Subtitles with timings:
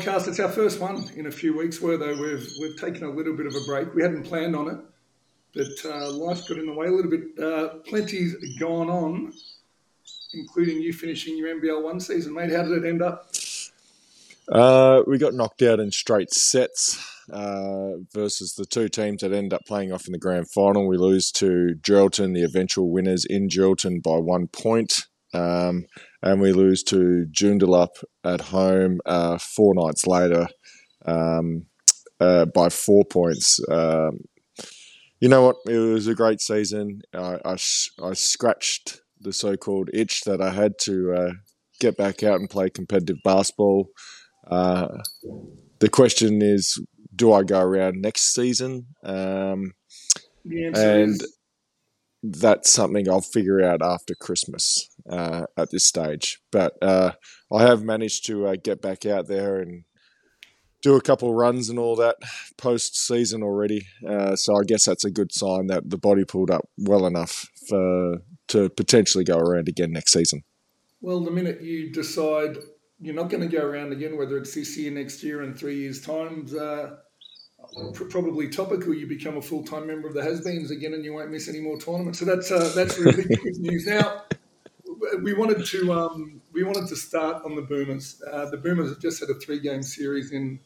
[0.00, 0.28] Podcast.
[0.28, 1.78] It's our first one in a few weeks.
[1.78, 3.94] Where though we've we've taken a little bit of a break.
[3.94, 4.78] We hadn't planned on it,
[5.52, 7.38] but uh, life got in the way a little bit.
[7.38, 9.34] Uh, plenty's gone on,
[10.32, 12.50] including you finishing your NBL one season, mate.
[12.50, 13.30] How did it end up?
[14.50, 16.98] Uh, we got knocked out in straight sets
[17.30, 20.86] uh, versus the two teams that end up playing off in the grand final.
[20.86, 25.04] We lose to Geraldton, the eventual winners in Geraldton by one point.
[25.34, 25.84] Um,
[26.22, 30.48] and we lose to Joondalup at home uh, four nights later
[31.06, 31.66] um,
[32.18, 33.60] uh, by four points.
[33.70, 34.20] Um,
[35.20, 35.56] you know what?
[35.66, 37.02] It was a great season.
[37.14, 37.56] I, I,
[38.02, 41.32] I scratched the so called itch that I had to uh,
[41.78, 43.88] get back out and play competitive basketball.
[44.50, 44.88] Uh,
[45.78, 46.82] the question is,
[47.14, 48.86] do I go around next season?
[49.04, 49.72] Um,
[50.76, 51.20] and
[52.22, 56.38] that's something I'll figure out after Christmas uh, at this stage.
[56.52, 57.12] But uh,
[57.52, 59.84] I have managed to uh, get back out there and
[60.82, 62.16] do a couple runs and all that
[62.56, 63.86] post season already.
[64.06, 67.48] Uh, so I guess that's a good sign that the body pulled up well enough
[67.68, 68.18] for
[68.48, 70.42] to potentially go around again next season.
[71.00, 72.58] Well, the minute you decide
[73.00, 75.76] you're not going to go around again, whether it's this year, next year, in three
[75.76, 76.90] years' time, uh,
[78.10, 78.94] probably topical.
[78.94, 81.60] You become a full time member of the Has-Beens again, and you won't miss any
[81.60, 82.18] more tournaments.
[82.18, 83.86] So that's uh, that's really good news.
[83.86, 84.22] Now,
[85.22, 88.22] we wanted to um, we wanted to start on the Boomers.
[88.30, 90.60] Uh, the Boomers have just had a three game series in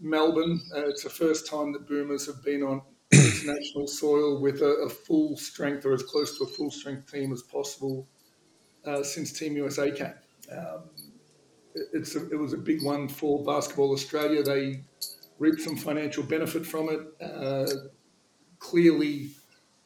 [0.00, 0.60] Melbourne.
[0.74, 2.82] Uh, it's the first time that Boomers have been on
[3.12, 7.32] international soil with a, a, full strength or as close to a full strength team
[7.32, 8.06] as possible
[8.84, 10.14] uh, since Team USA came.
[10.50, 10.84] Um,
[11.74, 14.42] it, it's a, it was a big one for Basketball Australia.
[14.42, 14.82] They
[15.38, 17.00] reaped some financial benefit from it.
[17.22, 17.66] Uh,
[18.58, 19.30] clearly,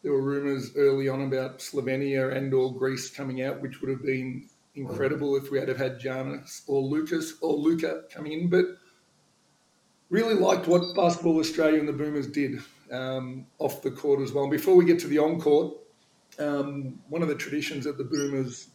[0.03, 4.05] there were rumours early on about Slovenia and or Greece coming out, which would have
[4.05, 8.49] been incredible if we had have had Giannis or Lucas or Luka coming in.
[8.49, 8.67] But
[10.11, 12.61] really liked what Basketball Australia and the Boomers did
[12.93, 14.45] um, off the court as well.
[14.45, 15.75] And before we get to the on court,
[16.39, 18.69] um, one of the traditions that the Boomers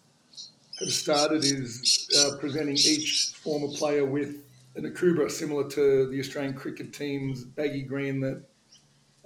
[0.79, 4.43] have started is uh, presenting each former player with
[4.75, 8.43] an Akubra similar to the Australian cricket team's baggy green that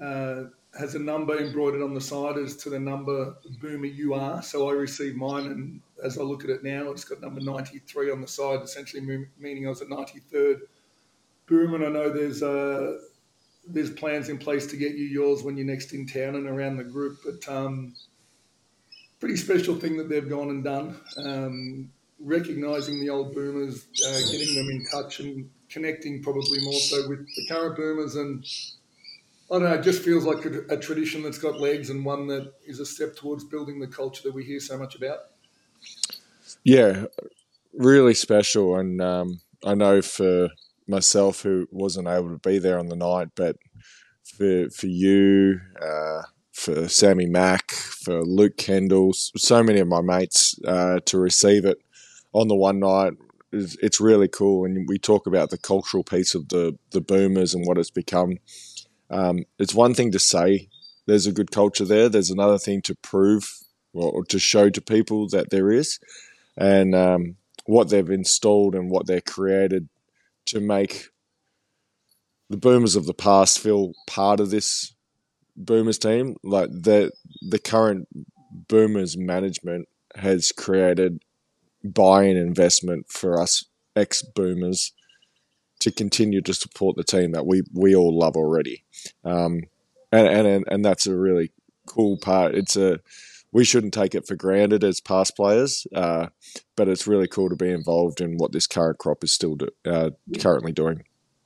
[0.01, 0.43] uh,
[0.77, 4.41] has a number embroidered on the side as to the number boomer you are.
[4.41, 8.11] So I received mine, and as I look at it now, it's got number 93
[8.11, 10.61] on the side, essentially meaning I was a 93rd
[11.47, 11.75] boomer.
[11.75, 12.97] And I know there's uh,
[13.67, 16.77] there's plans in place to get you yours when you're next in town and around
[16.77, 17.19] the group.
[17.23, 17.95] But um,
[19.19, 20.99] pretty special thing that they've gone and done.
[21.17, 21.91] Um,
[22.25, 27.19] recognizing the old boomers, uh, getting them in touch and connecting probably more so with
[27.19, 28.15] the current boomers.
[28.15, 28.43] And
[29.49, 32.27] I don't know, it just feels like a, a, tradition that's got legs and one
[32.27, 35.19] that is a step towards building the culture that we hear so much about.
[36.63, 37.05] Yeah,
[37.73, 38.75] really special.
[38.75, 40.49] And um, I know for
[40.87, 43.57] myself, who wasn't able to be there on the night, but
[44.23, 50.57] for, for you, uh, for Sammy Mack, for Luke Kendall, so many of my mates
[50.65, 51.77] uh, to receive it
[52.35, 53.13] on the one night.
[53.51, 57.65] It's really cool, and we talk about the cultural piece of the the boomers and
[57.65, 58.37] what it's become.
[59.09, 60.67] Um, it's one thing to say
[61.05, 62.09] there's a good culture there.
[62.09, 63.49] There's another thing to prove
[63.93, 65.99] or to show to people that there is,
[66.57, 69.87] and um, what they've installed and what they're created
[70.47, 71.07] to make
[72.49, 74.93] the boomers of the past feel part of this
[75.55, 76.35] boomers team.
[76.43, 77.11] Like the
[77.41, 78.09] the current
[78.51, 81.21] boomers management has created
[81.93, 83.65] buying investment for us
[83.95, 84.91] ex boomers
[85.79, 88.83] to continue to support the team that we we all love already,
[89.23, 89.61] um,
[90.11, 91.51] and and and that's a really
[91.85, 92.55] cool part.
[92.55, 92.99] It's a
[93.55, 96.27] we shouldn't take it for granted as past players, uh,
[96.75, 99.69] but it's really cool to be involved in what this current crop is still do,
[99.85, 100.09] uh,
[100.41, 101.03] currently doing.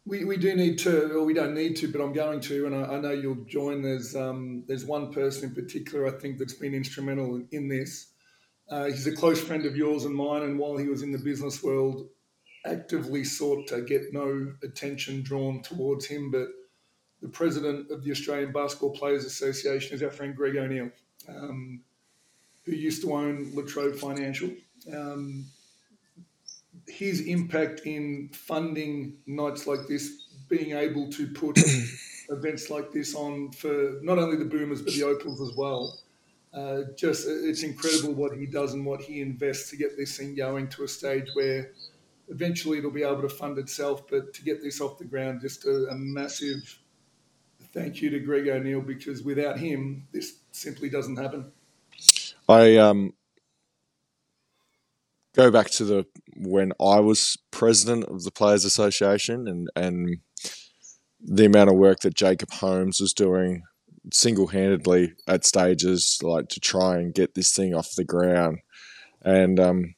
[0.07, 2.75] We, we do need to, or we don't need to, but I'm going to, and
[2.75, 3.83] I, I know you'll join.
[3.83, 8.07] There's um, there's one person in particular I think that's been instrumental in, in this,
[8.69, 11.17] uh, he's a close friend of yours and mine, and while he was in the
[11.17, 12.07] business world,
[12.65, 16.29] actively sought to get no attention drawn towards him.
[16.29, 16.49] But
[17.21, 20.91] the president of the Australian Basketball Players Association is our friend Greg O'Neill,
[21.27, 21.81] um,
[22.63, 24.49] who used to own La Trobe Financial.
[24.93, 25.45] Um,
[26.87, 31.57] his impact in funding nights like this, being able to put
[32.29, 35.99] events like this on for not only the Boomers but the Opals as well
[36.53, 40.35] uh, just it's incredible what he does and what he invests to get this thing
[40.35, 41.71] going to a stage where
[42.27, 44.07] eventually it'll be able to fund itself.
[44.07, 46.79] But to get this off the ground, just a, a massive
[47.73, 51.51] thank you to Greg O'Neill because without him, this simply doesn't happen.
[52.47, 53.13] I um,
[55.35, 56.05] go back to the
[56.35, 60.17] when I was president of the Players Association and and
[61.21, 63.63] the amount of work that Jacob Holmes was doing
[64.13, 68.59] single handedly at stages like to try and get this thing off the ground.
[69.23, 69.95] And um,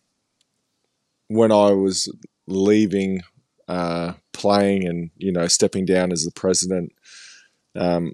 [1.28, 2.12] when I was
[2.48, 3.22] leaving
[3.68, 6.92] uh, playing and you know stepping down as the president,
[7.76, 8.14] um,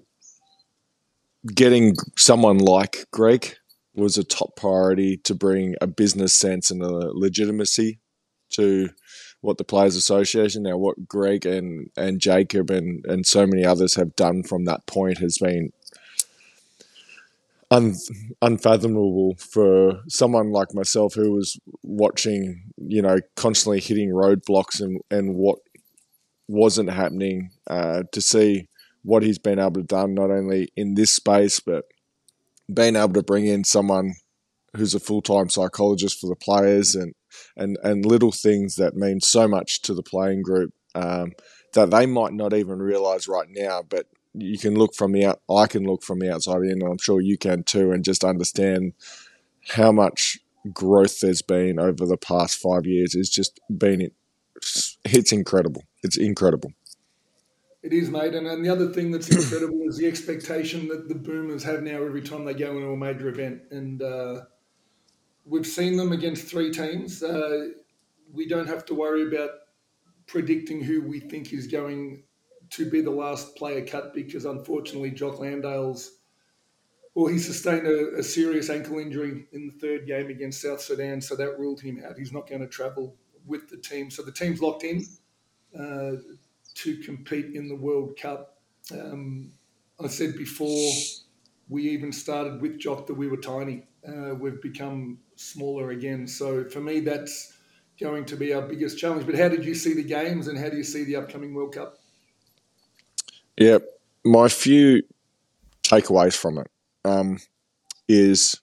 [1.54, 3.54] getting someone like Greg
[3.94, 7.98] was a top priority to bring a business sense and a legitimacy
[8.50, 8.90] to
[9.40, 13.94] what the Players Association now what Greg and and Jacob and and so many others
[13.96, 15.70] have done from that point has been
[17.70, 17.94] un,
[18.42, 25.34] unfathomable for someone like myself who was watching you know constantly hitting roadblocks and and
[25.34, 25.58] what
[26.48, 28.68] wasn't happening uh, to see
[29.02, 31.84] what he's been able to do, not only in this space but
[32.72, 34.14] being able to bring in someone
[34.76, 37.14] who's a full time psychologist for the players and,
[37.56, 41.32] and, and little things that mean so much to the playing group um,
[41.74, 44.06] that they might not even realize right now, but
[44.40, 46.98] you can look from the out, I can look from the outside in, and I'm
[46.98, 48.94] sure you can too, and just understand
[49.70, 50.38] how much
[50.72, 53.14] growth there's been over the past five years.
[53.14, 54.10] It's just been,
[55.04, 55.84] it's incredible.
[56.02, 56.72] It's incredible.
[57.82, 58.34] It is, mate.
[58.34, 62.02] And, and the other thing that's incredible is the expectation that the Boomers have now
[62.02, 63.62] every time they go into a major event.
[63.70, 64.40] And uh,
[65.44, 67.22] we've seen them against three teams.
[67.22, 67.68] Uh,
[68.32, 69.50] we don't have to worry about
[70.26, 72.24] predicting who we think is going
[72.70, 76.18] to be the last player cut because unfortunately Jock Landale's
[77.14, 81.20] well he sustained a, a, serious ankle injury in the third game against South Sudan
[81.20, 83.16] so that ruled him out he's not going to travel
[83.46, 85.04] with the team so the team's locked in
[85.78, 86.12] uh,
[86.78, 88.58] to compete in the World Cup.
[88.92, 89.52] Um,
[90.02, 90.92] I said before
[91.68, 93.84] we even started with Jock that we were tiny.
[94.06, 96.26] Uh, we've become smaller again.
[96.26, 97.52] So for me, that's
[98.00, 99.26] going to be our biggest challenge.
[99.26, 101.74] But how did you see the games and how do you see the upcoming World
[101.74, 101.98] Cup?
[103.58, 103.78] Yeah,
[104.24, 105.02] my few
[105.82, 106.68] takeaways from it
[107.04, 107.38] um,
[108.08, 108.60] is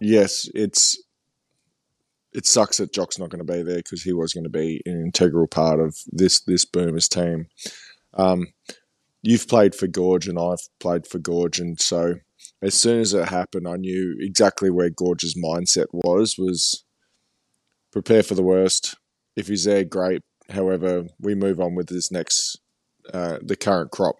[0.00, 1.02] yes, it's
[2.32, 4.80] it sucks that Jock's not going to be there because he was going to be
[4.86, 7.48] an integral part of this this Boomers team.
[8.14, 8.46] Um,
[9.22, 12.14] you've played for Goorj and I've played for Goorj, and so
[12.62, 16.84] as soon as it happened, I knew exactly where Goorj's mindset was: was
[17.90, 18.94] prepare for the worst.
[19.34, 20.22] If he's there, great.
[20.50, 22.60] However, we move on with this next
[23.12, 24.16] uh, the current crop.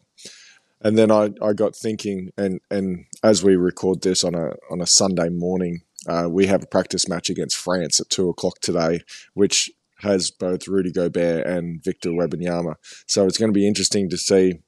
[0.80, 4.80] And then I, I got thinking, and, and as we record this on a on
[4.80, 9.00] a Sunday morning, uh, we have a practice match against France at two o'clock today,
[9.34, 9.70] which
[10.02, 12.76] has both Rudy Gobert and Victor Wembanyama.
[13.06, 14.60] So it's going to be interesting to see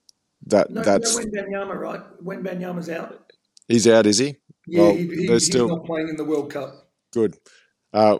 [0.47, 0.71] that.
[0.71, 2.03] No, that's no, Wembanyama, right?
[2.25, 3.33] Wembanyama's out.
[3.69, 4.37] He's out, is he?
[4.67, 6.91] Yeah, well, he, he, he's still not playing in the World Cup.
[7.13, 7.37] Good.
[7.93, 8.19] Uh,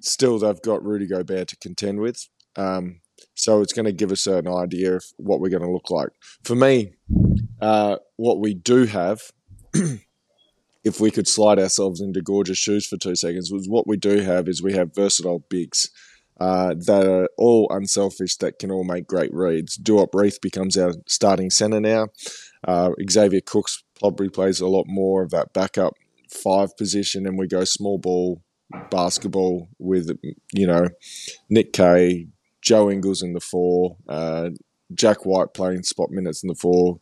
[0.00, 2.26] still, they've got Rudy Gobert to contend with.
[2.56, 3.02] Um,
[3.34, 6.10] so it's going to give us an idea of what we're going to look like.
[6.44, 6.92] For me,
[7.60, 9.20] uh, what we do have
[10.84, 14.20] if we could slide ourselves into Goorj's shoes for two seconds, was what we do
[14.20, 15.90] have is we have versatile bigs
[16.40, 19.76] uh, that are all unselfish, that can all make great reads.
[19.76, 22.08] Duop Reath becomes our starting centre now.
[22.66, 25.94] Uh, Xavier Cooks probably plays a lot more of that backup
[26.30, 28.42] five position, and we go small ball
[28.90, 30.10] basketball with,
[30.52, 30.88] you know,
[31.50, 32.28] Nick Kay,
[32.62, 34.50] Joe Ingles in the four, uh,
[34.94, 37.00] Jack White playing spot minutes in the four,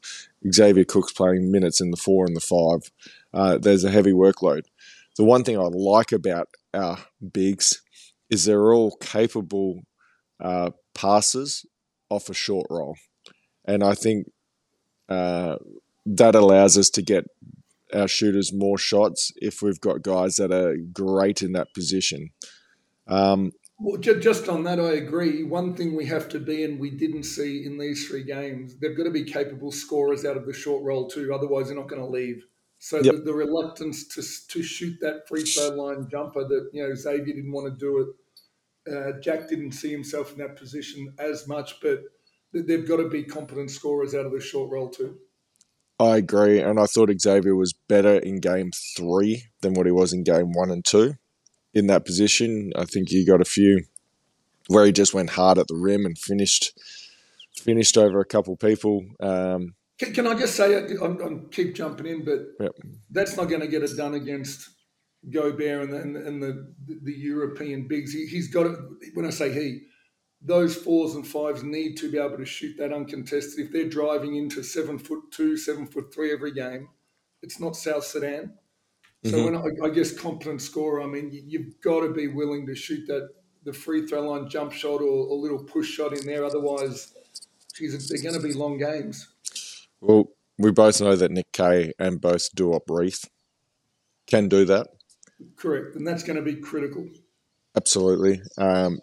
[0.52, 2.90] Xavier Cooks playing minutes in the four and the five
[3.32, 4.62] uh, there's a heavy workload.
[5.16, 6.98] The one thing I like about our
[7.32, 7.82] bigs
[8.30, 9.82] is they're all capable
[10.40, 11.66] uh, passes
[12.08, 12.96] off a short roll.
[13.64, 14.30] And I think
[15.08, 15.56] uh,
[16.06, 17.24] that allows us to get
[17.92, 22.30] our shooters more shots if we've got guys that are great in that position.
[23.06, 25.44] Um, well, just on that, I agree.
[25.44, 28.96] One thing we have to be, and we didn't see in these three games, they've
[28.96, 31.32] got to be capable scorers out of the short roll too.
[31.32, 32.44] Otherwise, they're not going to leave.
[32.80, 33.16] So yep.
[33.16, 37.34] the, the, reluctance to to shoot that free throw line jumper that you know Xavier
[37.34, 37.98] didn't want to do
[38.86, 38.92] it.
[38.92, 42.02] Uh, Jack didn't see himself in that position as much, but
[42.52, 45.18] they've got to be competent scorers out of the short roll too.
[46.00, 50.12] I agree, and I thought Xavier was better in game three than what he was
[50.12, 51.14] in game one and two.
[51.78, 53.84] In that position, I think he got a few
[54.66, 56.78] where he just went hard at the rim and finished
[57.56, 59.04] finished over a couple people.
[59.20, 62.72] Um, can, can I just say, I'm, I'm, keep jumping in, but yep.
[63.10, 64.70] that's not going to get it done against
[65.28, 68.12] Gobert and the, and the, and the, the European bigs.
[68.12, 68.78] He, has got it.
[69.14, 69.80] When I say he,
[70.40, 73.66] those fours and fives need to be able to shoot that uncontested.
[73.66, 76.88] If they're driving into seven foot two, seven foot three every game,
[77.42, 78.54] it's not South Sudan.
[79.24, 79.44] So mm-hmm.
[79.44, 82.74] when I, I, guess competent scorer, I mean you, have got to be willing to
[82.74, 83.30] shoot that
[83.64, 86.44] the free throw line jump shot or a little push shot in there.
[86.44, 87.14] Otherwise,
[87.74, 89.28] geez, they're going to be long games.
[90.00, 93.28] Well, we both know that Nick Kay and both Duop Reath
[94.26, 94.86] can do that.
[95.56, 97.08] Correct, and that's going to be critical.
[97.76, 98.40] Absolutely.
[98.56, 99.00] Um,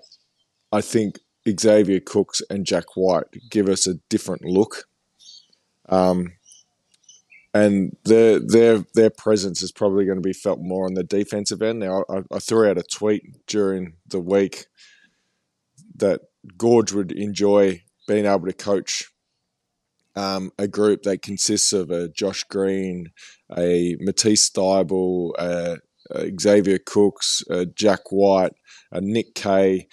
[0.71, 4.87] I think Xavier Cooks and Jack White give us a different look.
[5.87, 6.33] Um,
[7.55, 11.61] and their their their presence is probably going to be felt more on the defensive
[11.61, 11.79] end.
[11.79, 14.65] Now, I, I threw out a tweet during the week
[15.95, 16.19] that
[16.57, 19.09] Goorj would enjoy being able to coach
[20.17, 23.11] um, a group that consists of a Josh Green,
[23.57, 25.77] a Matisse Thybulle, uh,
[26.13, 28.53] uh, Xavier Cooks, uh, Jack White,
[28.91, 29.87] uh, Nick Kay.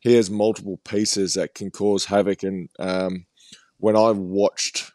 [0.00, 2.42] He has multiple pieces that can cause havoc.
[2.42, 3.26] And um,
[3.76, 4.90] when I watched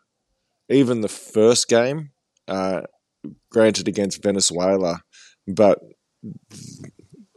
[0.69, 2.11] even the first game,
[2.47, 2.81] uh,
[3.51, 5.01] granted against Venezuela,
[5.47, 5.79] but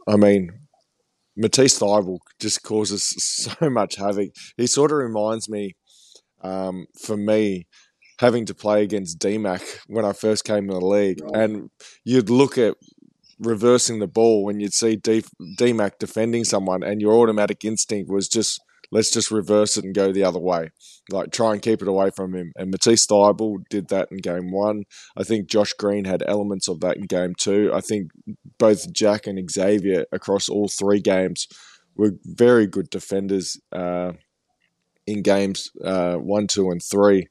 [0.07, 0.51] I mean,
[1.35, 4.29] Matisse Thybulle just causes so much havoc.
[4.57, 5.75] He sort of reminds me,
[6.41, 7.67] um, for me,
[8.19, 11.69] having to play against DMAC when I first came in the league, and
[12.03, 12.75] you'd look at
[13.39, 15.23] reversing the ball when you'd see D-
[15.57, 18.61] DMAC defending someone, and your automatic instinct was just
[18.93, 20.69] let's just reverse it and go the other way,
[21.09, 22.53] like try and keep it away from him.
[22.55, 24.83] And Matisse Thybulle did that in game one.
[25.17, 27.71] I think Josh Green had elements of that in game two.
[27.73, 28.11] I think
[28.59, 31.47] both Jack and Xavier across all three games
[31.95, 34.13] were very good defenders uh,
[35.07, 37.27] in games uh, one, two, and three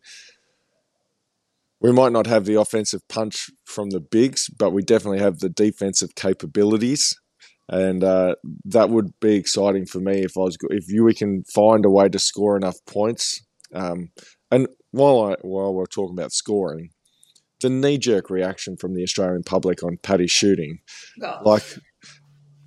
[1.82, 5.48] we might not have the offensive punch from the bigs, but we definitely have the
[5.48, 7.20] defensive capabilities,
[7.72, 8.34] and uh,
[8.66, 11.90] that would be exciting for me if I was if you we can find a
[11.90, 13.42] way to score enough points.
[13.74, 14.10] Um,
[14.50, 16.90] and while I, while we're talking about scoring,
[17.62, 20.80] the knee jerk reaction from the Australian public on Paddy shooting,
[21.16, 21.40] no.
[21.46, 21.64] like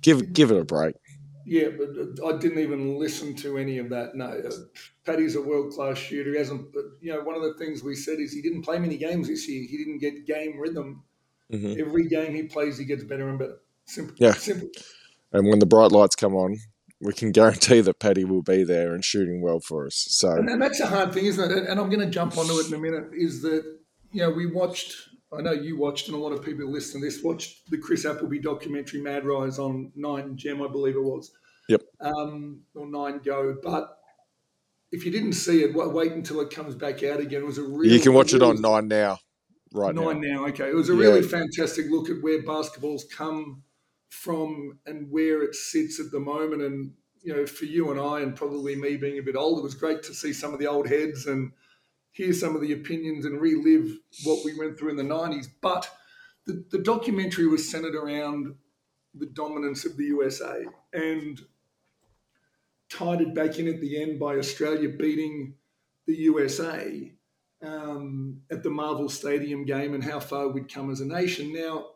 [0.02, 0.96] give give it a break.
[1.44, 4.16] Yeah, but I didn't even listen to any of that.
[4.16, 4.50] No, uh,
[5.04, 6.32] Paddy's a world class shooter.
[6.32, 8.80] He hasn't, but you know, one of the things we said is he didn't play
[8.80, 9.64] many games this year.
[9.70, 11.04] He didn't get game rhythm.
[11.52, 11.80] Mm-hmm.
[11.80, 13.58] Every game he plays, he gets better and better.
[13.84, 14.16] Simple.
[14.18, 14.32] Yeah.
[14.32, 14.68] Simple.
[15.32, 16.58] And when the bright lights come on,
[17.00, 20.06] we can guarantee that Paddy will be there and shooting well for us.
[20.08, 21.68] So, and, and that's a hard thing, isn't it?
[21.68, 23.10] And I'm going to jump onto it in a minute.
[23.12, 23.64] Is that
[24.12, 24.94] you know we watched.
[25.36, 28.06] I know you watched, and a lot of people listening to this watched the Chris
[28.06, 31.32] Appleby documentary Mad Rise on Nine Gem, I believe it was.
[31.68, 31.82] Yep.
[32.00, 33.98] Um, or Nine Go, but
[34.92, 37.42] if you didn't see it, wait until it comes back out again.
[37.42, 39.18] It was a really you can watch it on Nine now,
[39.74, 39.94] right?
[39.94, 40.42] Nine now.
[40.42, 40.46] now.
[40.46, 43.64] Okay, it was a really fantastic look at where basketball's come
[44.08, 46.62] from and where it sits at the moment.
[46.62, 49.64] And you know, for you and I, and probably me being a bit older, it
[49.64, 51.52] was great to see some of the old heads and
[52.12, 53.90] hear some of the opinions and relive
[54.24, 55.46] what we went through in the '90s.
[55.60, 55.90] But
[56.46, 58.54] the, the documentary was centered around
[59.14, 61.40] the dominance of the USA and
[62.88, 65.54] tied it back in at the end by Australia beating
[66.06, 67.12] the USA
[67.62, 71.52] um, at the Marvel Stadium game and how far we'd come as a nation.
[71.52, 71.86] Now,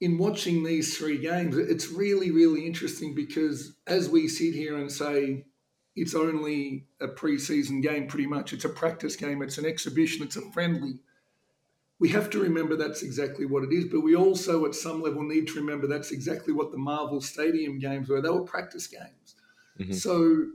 [0.00, 4.90] in watching these three games, it's really, really interesting because as we sit here and
[4.90, 5.44] say
[5.94, 10.36] it's only a preseason game, pretty much, it's a practice game, it's an exhibition, it's
[10.36, 10.98] a friendly
[12.00, 13.84] we have to remember that's exactly what it is.
[13.84, 17.78] But we also, at some level, need to remember that's exactly what the Marvel Stadium
[17.78, 18.22] games were.
[18.22, 19.36] They were practice games.
[19.78, 19.92] Mm-hmm.
[19.92, 20.46] So,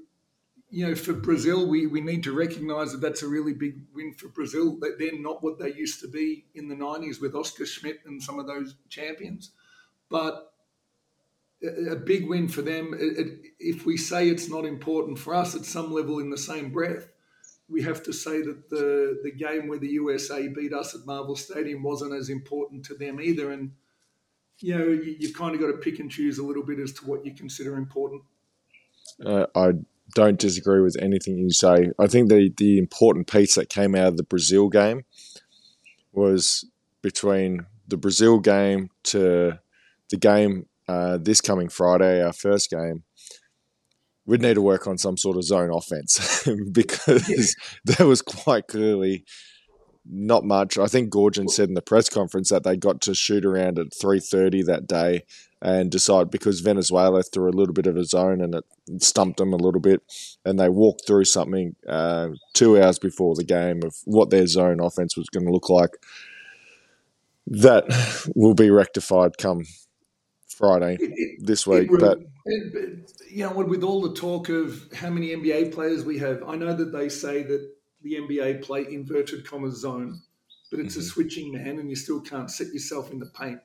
[0.76, 4.14] you know, for Brazil, we, we need to recognize that that's a really big win
[4.14, 4.78] for Brazil.
[4.82, 8.22] That they're not what they used to be in the 90s with Oscar Schmidt and
[8.22, 9.52] some of those champions.
[10.10, 10.52] But
[11.64, 12.94] a big win for them.
[12.94, 16.38] It, it, if we say it's not important for us, at some level, in the
[16.38, 17.08] same breath,
[17.70, 21.38] we have to say that the the game where the USA beat us at Marvel
[21.38, 23.50] Stadium wasn't as important to them either.
[23.50, 23.72] And
[24.60, 26.92] you know, you, have kind of got to pick and choose a little bit as
[26.96, 28.24] to what you consider important.
[29.26, 29.72] Uh, I
[30.14, 31.92] don't disagree with anything you say.
[32.00, 35.04] I think the the important piece that came out of the Brazil game
[36.12, 36.66] was
[37.02, 39.60] between the Brazil game to
[40.10, 43.04] the game uh, this coming Friday, our first game
[44.26, 49.24] we'd need to work on some sort of zone offense because there was quite clearly
[50.08, 50.78] not much.
[50.78, 53.88] I think Goorjian said in the press conference that they got to shoot around at
[53.92, 55.24] 3.30 that day
[55.66, 58.64] and decide because Venezuela threw a little bit of a zone and it
[59.00, 60.00] stumped them a little bit
[60.46, 64.80] and they walked through something uh, two hours before the game of what their zone
[64.80, 65.90] offense was going to look like.
[67.48, 67.86] That
[68.36, 69.66] will be rectified come
[70.48, 71.92] Friday it, this week.
[71.92, 76.20] It, but it, you know, with all the talk of how many NBA players we
[76.20, 77.72] have, I know that they say that
[78.04, 80.22] the NBA play inverted commas zone,
[80.70, 81.02] but it's mm-hmm.
[81.02, 83.60] a switching man, and you still can't set yourself in the paint.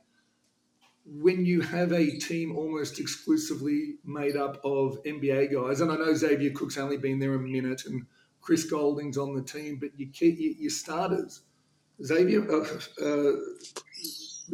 [1.12, 6.14] When you have a team almost exclusively made up of NBA guys, and I know
[6.14, 8.07] Xavier Cook's only been there a minute, and
[8.40, 11.43] Chris Goulding's on the team, but you keep your starters.
[12.02, 13.33] Xavier, uh, uh,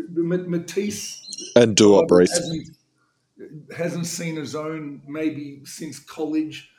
[0.09, 2.77] Matisse, and Duop hasn't,
[3.77, 6.71] hasn't seen a zone maybe since college.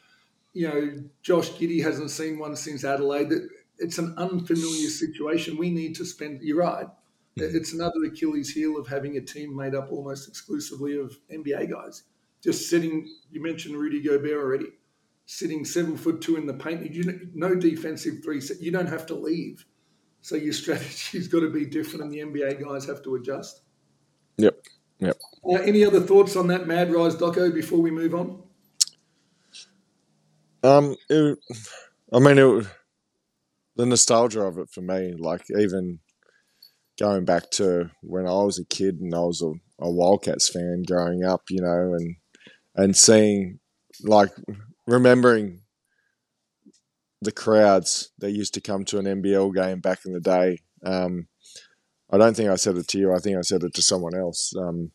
[0.54, 3.32] You know, Josh Giddey hasn't seen one since Adelaide.
[3.80, 5.58] It's an unfamiliar situation.
[5.58, 6.42] We need to spend.
[6.42, 6.88] You're right.
[7.42, 12.04] It's another Achilles heel of having a team made up almost exclusively of NBA guys.
[12.44, 13.08] Just sitting.
[13.32, 14.68] You mentioned Rudy Gobert already
[15.26, 16.92] sitting seven foot two in the paint.
[16.92, 18.42] You no defensive three.
[18.42, 18.62] set.
[18.62, 19.66] You don't have to leave.
[20.22, 23.62] So your strategy's got to be different, and the NBA guys have to adjust.
[24.38, 24.58] Yep.
[25.00, 25.18] Yep.
[25.48, 28.44] Uh, any other thoughts on that Mad Rise doco before we move on?
[30.64, 31.38] Um, it,
[32.12, 32.68] I mean, it,
[33.76, 36.00] the nostalgia of it for me, like even
[37.00, 39.52] going back to when I was a kid and I was a,
[39.84, 42.16] a Wildcats fan growing up, you know, and
[42.76, 43.60] and seeing
[44.04, 44.30] like
[44.86, 45.62] remembering
[47.22, 50.60] the crowds that used to come to an NBL game back in the day.
[50.86, 51.28] Um,
[52.12, 53.14] I don't think I said it to you.
[53.14, 54.54] I think I said it to someone else.
[54.58, 54.92] Um,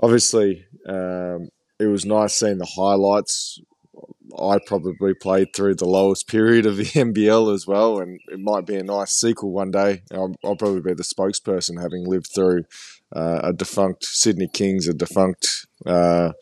[0.00, 3.58] obviously, um, it was nice seeing the highlights.
[4.38, 8.66] I probably played through the lowest period of the NBL as well, and it might
[8.66, 10.02] be a nice sequel one day.
[10.12, 12.64] I'll, I'll probably be the spokesperson, having lived through
[13.14, 16.32] uh, a defunct Sydney Kings, a defunct uh,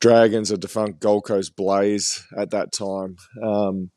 [0.00, 3.16] Dragons, a defunct Gold Coast Blaze at that time.
[3.42, 3.90] Um,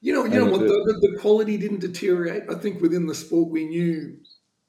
[0.00, 0.60] you know, you know what?
[0.60, 2.42] The, the, quality didn't deteriorate.
[2.50, 4.18] I think within the sport, we knew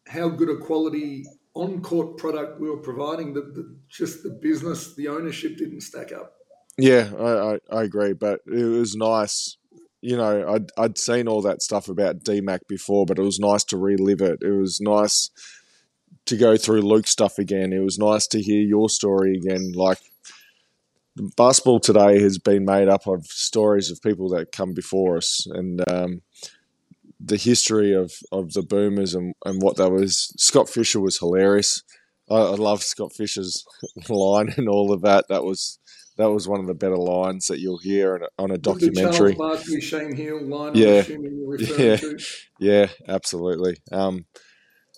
[0.08, 3.34] how good a quality on-court product we were providing.
[3.34, 6.36] The, the just the business, the ownership didn't stack up.
[6.78, 9.58] Yeah, I, I, I agree, but it was nice.
[10.02, 13.64] You know, I'd I'd seen all that stuff about DMAC before, but it was nice
[13.66, 14.40] to relive it.
[14.42, 15.30] It was nice
[16.26, 17.72] to go through Luke's stuff again.
[17.72, 19.72] It was nice to hear your story again.
[19.74, 20.00] Like
[21.38, 25.82] basketball today has been made up of stories of people that come before us and
[25.90, 26.22] um,
[27.20, 30.34] the history of, of the boomers and, and what that was.
[30.38, 31.84] Scott Fisher was hilarious.
[32.30, 33.64] I, I love Scott Fisher's
[34.10, 35.26] line and all of that.
[35.30, 35.80] That was
[36.18, 39.34] that was one of the better lines that you'll hear on a documentary.
[39.34, 40.74] The Charles Barkley, Shane Heal line.
[40.76, 41.04] Yeah,
[41.78, 41.98] yeah,
[42.60, 43.78] yeah, absolutely.
[43.92, 44.26] Um,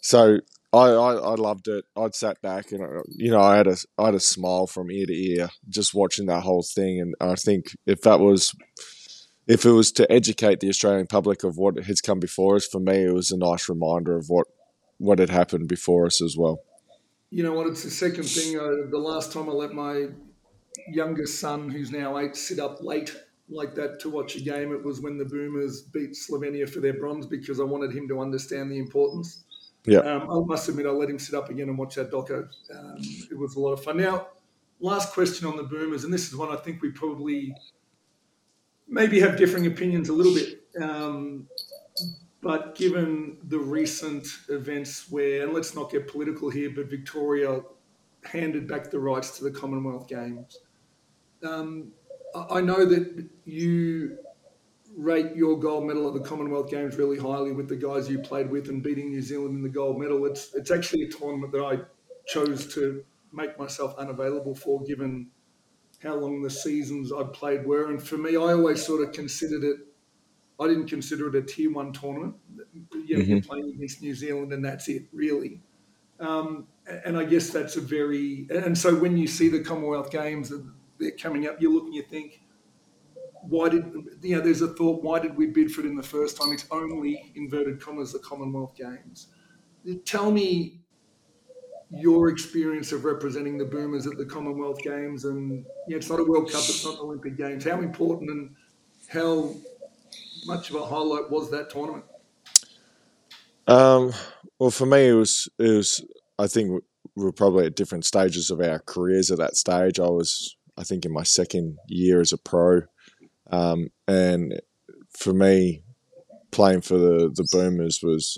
[0.01, 0.39] so
[0.73, 1.85] I, I, I, loved it.
[1.95, 4.91] I'd sat back and uh, you know I had a I had a smile from
[4.91, 8.53] ear to ear just watching that whole thing, and I think if that was
[9.47, 12.79] if it was to educate the Australian public of what has come before us, for
[12.79, 14.47] me it was a nice reminder of what
[14.97, 16.59] what had happened before us as well.
[17.29, 17.67] You know what?
[17.67, 18.57] It's the second thing.
[18.57, 20.07] Uh, the last time I let my
[20.89, 23.15] youngest son, who's now eight, sit up late
[23.49, 26.93] like that to watch a game, it was when the Boomers beat Slovenia for their
[26.93, 29.45] bronze because I wanted him to understand the importance
[29.87, 29.99] yeah.
[29.99, 32.49] Um, I must admit, I let him sit up again and watch that doco.
[32.75, 32.97] Um,
[33.31, 33.97] it was a lot of fun.
[33.97, 34.27] Now,
[34.81, 37.55] last question on the Boomers, and this is one I think we probably
[38.85, 40.61] maybe have differing opinions a little bit.
[40.81, 41.47] Um,
[42.41, 47.61] but given the recent events where, and let's not get political here, but Victoria
[48.25, 50.59] handed back the rights to the Commonwealth Games.
[51.43, 51.91] Um,
[52.49, 54.17] I know that you
[54.95, 58.49] rate your gold medal at the Commonwealth Games really highly with the guys you played
[58.49, 60.25] with and beating New Zealand in the gold medal.
[60.25, 61.79] It's it's actually a tournament that I
[62.27, 65.27] chose to make myself unavailable for, given
[66.03, 67.89] how long the seasons I played were.
[67.89, 69.77] And for me, I always sort of considered it.
[70.59, 72.35] I didn't consider it a tier one tournament.
[72.73, 72.81] You
[73.17, 73.31] know, mm-hmm.
[73.31, 75.61] you're playing against New Zealand, and that's it, really.
[76.19, 76.67] Um,
[77.05, 80.51] and I guess that's a very and so when you see the Commonwealth Games
[80.99, 82.41] they're coming up, you look and you think
[83.41, 83.85] why did
[84.21, 84.41] you know?
[84.41, 85.03] There's a thought.
[85.03, 86.51] Why did we bid for it in the first time?
[86.51, 89.27] It's only inverted commas the Commonwealth Games.
[90.05, 90.81] Tell me
[91.89, 96.23] your experience of representing the Boomers at the Commonwealth Games, and yeah, it's not a
[96.23, 97.63] World Cup, it's not an Olympic Games.
[97.63, 98.55] How important and
[99.07, 99.53] how
[100.45, 102.03] much of a highlight was that tournament?
[103.67, 104.13] Um,
[104.59, 106.03] well, for me, it was it was.
[106.39, 106.83] I think
[107.15, 109.99] we were probably at different stages of our careers at that stage.
[109.99, 112.81] I was, I think, in my second year as a pro.
[113.51, 114.61] Um, and
[115.09, 115.83] for me,
[116.51, 118.37] playing for the, the Boomers was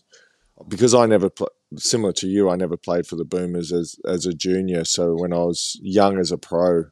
[0.67, 2.49] because I never pl- similar to you.
[2.49, 4.86] I never played for the Boomers as as a junior.
[4.86, 6.86] So when I was young as a pro,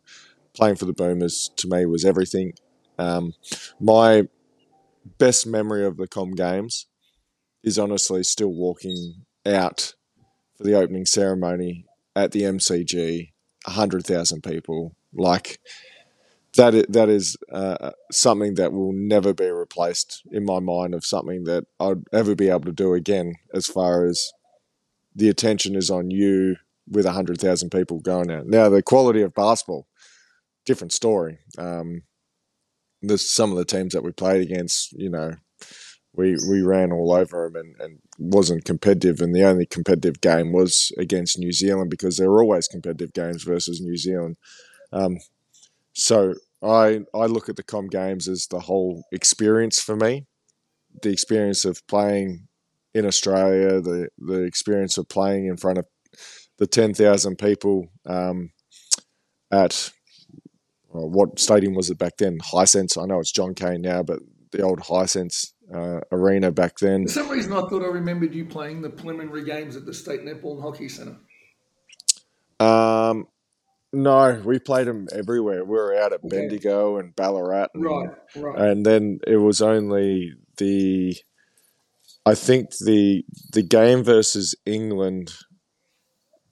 [0.54, 2.54] playing for the Boomers to me was everything.
[2.98, 3.34] Um,
[3.80, 4.28] my
[5.18, 6.88] best memory of the Com Games
[7.64, 9.94] is honestly still walking out
[10.58, 13.32] for the opening ceremony at the MCG,
[13.66, 14.96] hundred thousand people.
[15.14, 15.60] Like
[16.56, 21.06] that is, that is uh, something that will never be replaced in my mind of
[21.06, 23.36] something that I'd ever be able to do again.
[23.54, 24.32] As far as
[25.16, 26.56] the attention is on you
[26.90, 28.46] with hundred thousand people going out.
[28.48, 29.88] Now the quality of basketball,
[30.66, 31.40] different story.
[31.58, 32.04] Um,
[33.16, 35.34] some of the teams that we played against, you know,
[36.14, 39.22] we we ran all over them and, and wasn't competitive.
[39.22, 43.44] And the only competitive game was against New Zealand because there are always competitive games
[43.44, 44.38] versus New Zealand.
[44.92, 45.18] Um,
[45.94, 50.26] so I I look at the com games as the whole experience for me,
[51.02, 52.48] the experience of playing
[52.94, 55.86] in Australia, the the experience of playing in front of
[56.58, 58.52] the ten thousand people um,
[59.52, 59.92] at
[60.90, 62.40] well, what stadium was it back then?
[62.40, 63.02] Hisense.
[63.02, 64.20] I know it's John Cain now, but
[64.52, 67.06] the old Hisense uh, arena back then.
[67.06, 70.22] For some reason, I thought I remembered you playing the preliminary games at the State
[70.22, 71.18] Netball and Hockey Centre.
[72.60, 73.28] Um,
[73.98, 75.66] no, we played them everywhere.
[75.66, 76.30] We were out at okay.
[76.30, 78.60] Bendigo and Ballarat, and, right, right.
[78.60, 81.16] And then it was only the,
[82.24, 85.34] I think the the game versus England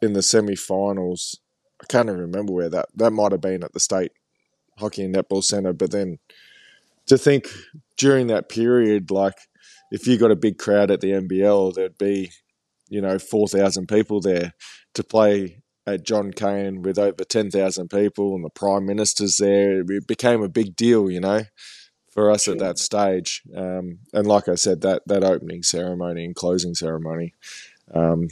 [0.01, 1.39] in the semi-finals.
[1.79, 4.13] I can't even remember where that that might have been at the State
[4.79, 6.17] Hockey and Netball Centre, but then
[7.05, 7.47] to think
[7.95, 9.37] during that period, like
[9.91, 12.31] if you got a big crowd at the NBL, there'd be,
[12.89, 14.53] you know, 4,000 people there
[14.95, 19.81] to play at John Cain with over 10,000 people and the Prime Minister's there.
[19.81, 21.43] It became a big deal, you know,
[22.09, 23.43] for us at that stage.
[23.55, 27.33] Um, and like I said, that, that opening ceremony and closing ceremony,
[27.93, 28.29] um,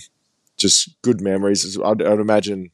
[0.58, 1.78] just good memories.
[1.80, 2.72] I'd, I'd imagine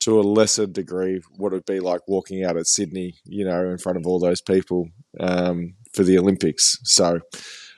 [0.00, 3.78] to a lesser degree what it'd be like walking out at Sydney, you know, in
[3.78, 6.78] front of all those people um, for the Olympics.
[6.84, 7.20] So,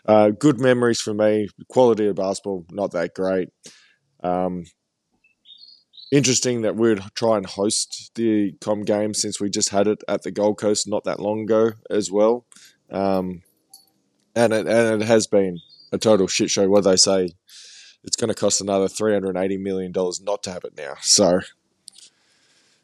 [0.06, 1.48] uh, good memories for me.
[1.68, 3.48] Quality of basketball, not that great.
[4.22, 4.64] Um,
[6.10, 10.22] interesting that we'd try and host the Com game since we just had it at
[10.22, 12.46] the Gold Coast not that long ago as well.
[12.90, 13.42] Um,
[14.34, 15.60] and it, and it has been
[15.92, 16.68] a total shit show.
[16.68, 17.30] What do they say,
[18.04, 20.94] it's going to cost another three hundred eighty million dollars not to have it now.
[21.00, 21.40] So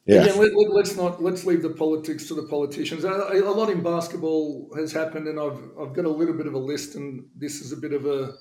[0.06, 0.22] yeah.
[0.22, 3.02] Let, us let, not let's leave the politics to the politicians.
[3.02, 6.54] A, a, lot in basketball has happened, and I've I've got a little bit of
[6.54, 8.34] a list, and this is a bit of a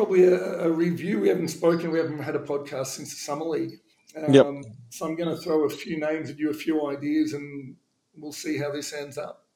[0.00, 1.20] probably a, a review.
[1.20, 3.74] We haven't spoken, we haven't had a podcast since the summer league.
[4.16, 4.46] Um, yep.
[4.88, 7.76] So I'm going to throw a few names at you, a few ideas, and
[8.16, 9.46] we'll see how this ends up.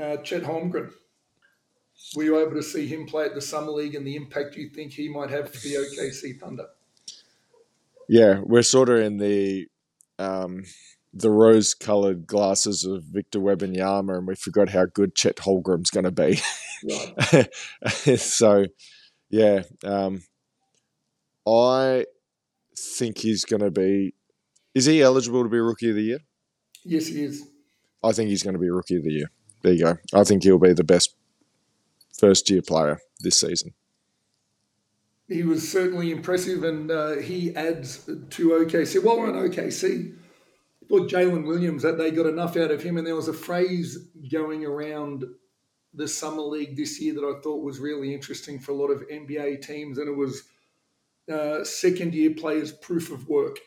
[0.00, 0.90] Uh, Chet Holmgren.
[2.16, 4.70] Were you able to see him play at the summer league, and the impact you
[4.70, 6.66] think he might have for the OKC Thunder?
[8.08, 9.66] Yeah, we're sort of in the
[10.18, 10.64] um,
[11.12, 15.90] the rose-colored glasses of Victor Wembanyama, and Yama, and we forgot how good Chet Holmgren's
[15.90, 16.40] going to be.
[16.82, 18.18] Right.
[18.18, 18.66] so,
[19.34, 20.22] yeah, um,
[21.46, 22.06] I
[22.76, 24.14] think he's going to be.
[24.74, 26.18] Is he eligible to be Rookie of the Year?
[26.84, 27.48] Yes, he is.
[28.02, 29.30] I think he's going to be Rookie of the Year.
[29.62, 29.96] There you go.
[30.12, 31.14] I think he'll be the best
[32.18, 33.74] first-year player this season
[35.28, 39.02] he was certainly impressive, and uh, he adds to OKC.
[39.02, 42.98] While we're on OKC, I thought Jalen Williams that they got enough out of him,
[42.98, 43.98] and there was a phrase
[44.30, 45.24] going around
[45.94, 49.08] the summer league this year that I thought was really interesting for a lot of
[49.08, 50.44] NBA teams, and it was
[51.32, 53.58] uh, second year players' proof of work.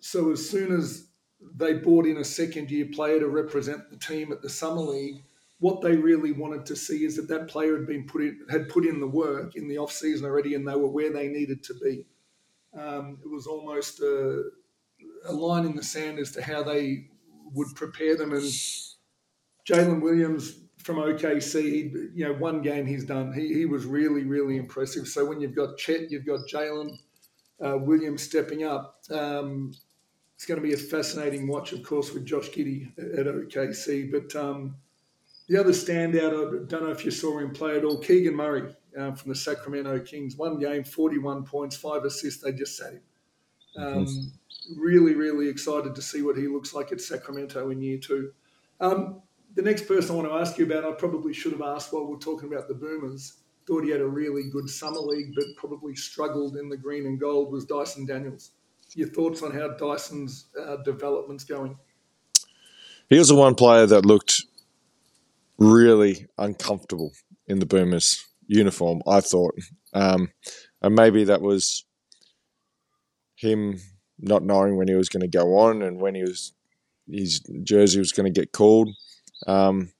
[0.00, 1.08] So as soon as
[1.54, 5.22] they brought in a second year player to represent the team at the summer league
[5.58, 8.68] what they really wanted to see is that that player had been put in, had
[8.68, 11.62] put in the work in the off season already, and they were where they needed
[11.64, 12.06] to be.
[12.78, 14.50] Um, it was almost a,
[15.24, 17.08] a, line in the sand as to how they
[17.54, 18.32] would prepare them.
[18.32, 18.42] And
[19.66, 24.56] Jalen Williams from OKC, you know, one game he's done, he, he was really really
[24.56, 25.08] impressive.
[25.08, 26.96] So when you've got Chet, you've got Jalen
[27.64, 29.00] uh, Williams stepping up.
[29.10, 29.74] Um,
[30.36, 34.34] it's going to be a fascinating watch, of course, with Josh Giddey at OKC, but.
[34.40, 34.76] Um,
[35.48, 38.74] the other standout, I don't know if you saw him play at all, Keegan Murray
[38.98, 40.36] uh, from the Sacramento Kings.
[40.36, 42.42] One game, 41 points, five assists.
[42.42, 43.02] They just sat him.
[43.78, 44.32] Um.
[44.76, 48.32] Really, really excited to see what he looks like at Sacramento in year two.
[48.80, 49.22] Um,
[49.56, 52.06] the next person I want to ask you about, I probably should have asked while
[52.06, 53.38] we're talking about the Boomers.
[53.66, 57.18] Thought he had a really good summer league, but probably struggled in the green and
[57.18, 57.52] gold.
[57.52, 58.52] Was Dyson Daniels?
[58.94, 61.76] Your thoughts on how Dyson's uh, development's going?
[63.08, 64.42] He was the one player that looked
[65.58, 67.12] really uncomfortable
[67.46, 69.58] in the Boomers uniform, I thought.
[69.92, 70.30] Um,
[70.82, 71.84] and maybe that was
[73.34, 73.80] him
[74.18, 76.52] not knowing when he was going to go on and when he was
[77.10, 78.90] his jersey was going to get called.
[79.46, 79.92] Um,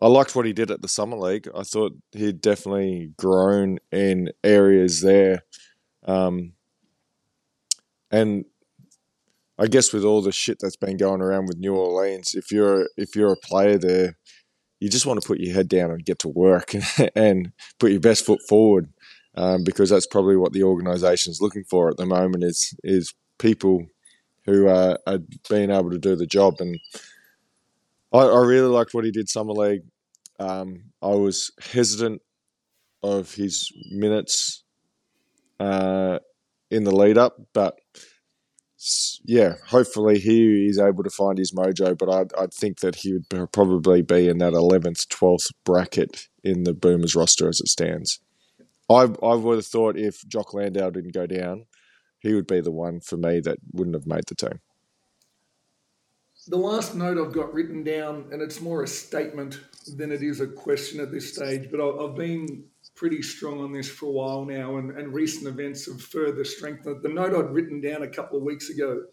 [0.00, 1.48] I liked what he did at the summer league.
[1.56, 5.44] I thought he'd definitely grown in areas there,
[6.06, 6.52] um,
[8.10, 8.44] and
[9.58, 12.88] I guess with all the shit that's been going around with New Orleans, if you're
[12.96, 14.16] if you're a player there,
[14.80, 17.92] you just want to put your head down and get to work and and put
[17.92, 18.88] your best foot forward,
[19.36, 23.14] um, because that's probably what the organisation is looking for at the moment is is
[23.38, 23.86] people
[24.44, 25.18] who are, are
[25.48, 26.56] being able to do the job.
[26.60, 26.78] And
[28.14, 29.82] I, I really liked what he did summer league.
[30.38, 32.22] Um, I was hesitant
[33.02, 34.64] of his minutes
[35.60, 36.20] uh,
[36.70, 37.74] in the lead up, but
[39.24, 41.96] yeah, hopefully he is able to find his mojo.
[41.96, 46.64] But I I think that he would probably be in that eleventh, twelfth bracket in
[46.64, 48.20] the Boomers roster as it stands.
[48.90, 51.66] I I would have thought if Jock Landale didn't go down,
[52.20, 54.60] he would be the one for me that wouldn't have made the team.
[56.46, 59.60] The last note I've got written down, and it's more a statement
[59.96, 63.88] than it is a question at this stage, but I've been pretty strong on this
[63.88, 67.02] for a while now, and, and recent events have further strengthened.
[67.02, 69.04] The note I'd written down a couple of weeks ago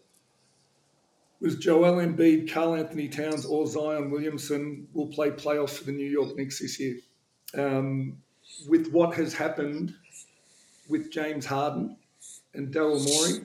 [1.40, 6.08] was Joel Embiid, Karl Anthony Towns, or Zion Williamson will play playoffs for the New
[6.08, 6.98] York Knicks this year.
[7.54, 8.18] Um,
[8.68, 9.94] with what has happened
[10.88, 11.96] with James Harden
[12.54, 13.44] and Daryl Morey,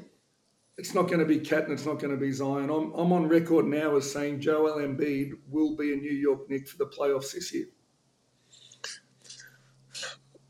[0.78, 2.70] it's not going to be Cat and it's not going to be Zion.
[2.70, 6.68] I'm, I'm on record now as saying Joel Embiid will be a New York Knick
[6.68, 7.66] for the playoffs this year.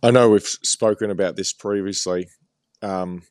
[0.03, 2.27] I know we've spoken about this previously.
[2.81, 3.23] Um,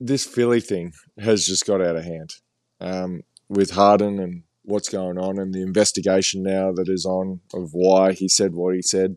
[0.00, 2.34] this Philly thing has just got out of hand
[2.80, 7.70] um, with Harden and what's going on and the investigation now that is on of
[7.72, 9.16] why he said what he said.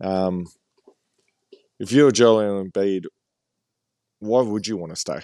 [0.00, 0.46] Um,
[1.80, 3.06] if you're Joel Embiid,
[4.24, 5.20] why would you want to stay?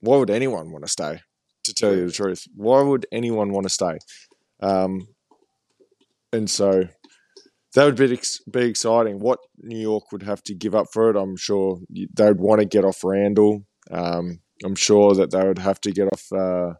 [0.00, 1.20] Why would anyone want to stay?
[1.64, 3.98] To tell you the truth, why would anyone want to stay?
[4.60, 5.06] Um,
[6.32, 6.88] and so
[7.74, 8.18] that would be
[8.50, 9.20] be exciting.
[9.20, 12.60] What New York would have to give up for it, I'm sure they would want
[12.60, 13.64] to get off Randle.
[13.92, 16.72] Um, I'm sure that they would have to get off uh,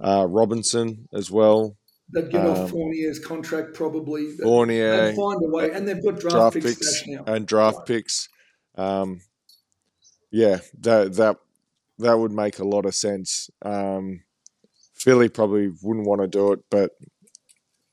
[0.00, 1.76] uh, Robinson as well.
[2.12, 4.30] They'd get um, off Fournier's contract probably.
[4.42, 7.24] Fournier, they'd find a way, and they've got draft, draft picks, picks now.
[7.26, 8.28] and draft picks.
[8.76, 9.20] Um,
[10.32, 11.36] yeah, that that
[11.98, 13.50] that would make a lot of sense.
[13.64, 14.24] Um,
[14.94, 16.92] Philly probably wouldn't want to do it, but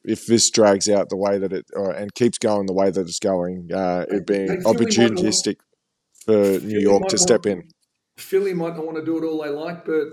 [0.03, 3.01] if this drags out the way that it uh, and keeps going the way that
[3.01, 5.57] it's going, uh, it'd be opportunistic
[6.25, 7.69] for New York to step want, in.
[8.17, 10.07] Philly might not want to do it all they like, but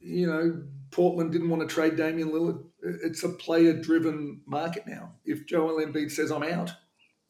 [0.00, 2.64] you know, Portland didn't want to trade Damian Lillard.
[2.82, 5.12] It's a player-driven market now.
[5.24, 6.72] If Joel Embiid says I'm out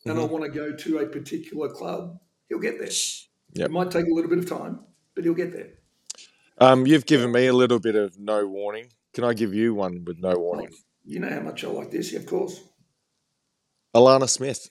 [0.04, 0.20] and mm-hmm.
[0.20, 2.90] I want to go to a particular club, he'll get there.
[3.54, 3.66] Yep.
[3.66, 4.80] It might take a little bit of time,
[5.14, 5.70] but he'll get there.
[6.58, 8.88] Um, you've given me a little bit of no warning.
[9.14, 10.70] Can I give you one with no warning?
[11.04, 12.60] You know how much I like this, of course.
[13.94, 14.68] Alanna Smith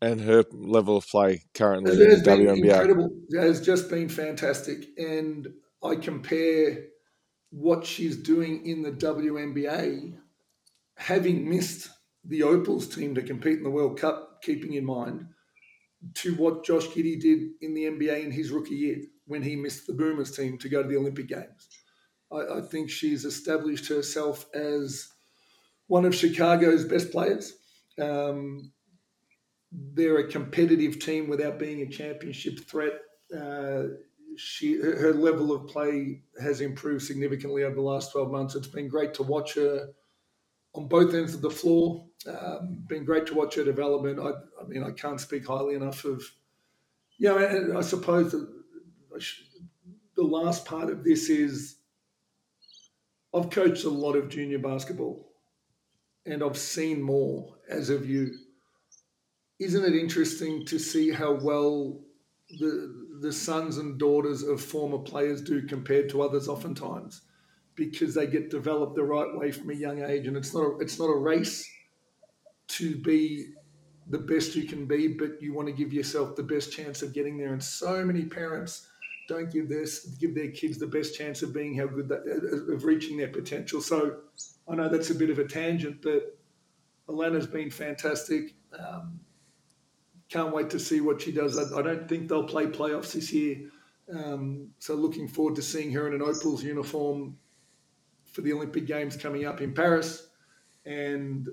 [0.00, 2.56] and her level of play currently in the WNBA.
[2.56, 3.10] Incredible.
[3.28, 4.86] It has just been fantastic.
[4.98, 5.48] And
[5.82, 6.86] I compare
[7.50, 10.16] what she's doing in the WNBA,
[10.96, 11.88] having missed
[12.24, 15.26] the Opals team to compete in the World Cup, keeping in mind,
[16.14, 19.86] to what Josh Giddey did in the NBA in his rookie year when he missed
[19.86, 21.68] the Boomers team to go to the Olympic Games.
[22.32, 25.08] I, I think she's established herself as
[25.86, 27.54] one of Chicago's best players.
[28.00, 28.72] Um,
[29.70, 32.92] they're a competitive team without being a championship threat.
[33.34, 33.84] Uh,
[34.36, 38.54] she her level of play has improved significantly over the last 12 months.
[38.54, 39.88] It's been great to watch her
[40.74, 42.06] on both ends of the floor.
[42.26, 44.18] Um, been great to watch her development.
[44.18, 44.30] I,
[44.60, 46.22] I, mean, I can't speak highly enough of.
[47.18, 51.76] Yeah, I, I suppose the last part of this is
[53.34, 55.32] I've coached a lot of junior basketball
[56.26, 58.32] and I've seen more as of you.
[59.58, 62.00] Isn't it interesting to see how well
[62.58, 67.22] the the sons and daughters of former players do compared to others oftentimes
[67.74, 70.78] because they get developed the right way from a young age and it's not a,
[70.78, 71.68] it's not a race
[72.68, 73.46] to be
[74.08, 77.12] the best you can be but you want to give yourself the best chance of
[77.12, 78.88] getting there and so many parents
[79.28, 82.22] don't give this give their kids the best chance of being how good that
[82.72, 84.18] of reaching their potential so
[84.68, 86.36] I know that's a bit of a tangent, but
[87.08, 88.54] Alanna's been fantastic.
[88.78, 89.20] Um,
[90.28, 91.58] can't wait to see what she does.
[91.58, 93.70] I, I, don't think they'll play playoffs this year.
[94.12, 97.36] Um, so looking forward to seeing her in an Opals uniform
[98.32, 100.28] for the Olympic Games coming up in Paris
[100.84, 101.48] and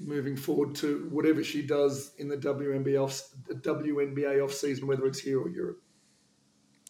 [0.00, 5.06] moving forward to whatever she does in the WNBA off, the WNBA off season, whether
[5.06, 5.80] it's here or Europe.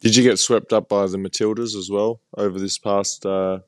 [0.01, 3.61] Did you get swept up by the Matildas as well over this past uh,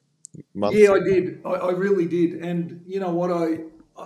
[0.55, 0.77] month?
[0.77, 1.41] Yeah, I did.
[1.45, 2.45] I, I, really did.
[2.45, 3.31] And you know what?
[3.31, 3.61] I